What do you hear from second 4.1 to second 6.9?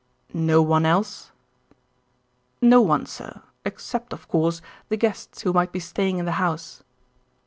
of course, the guests who might be staying in the house."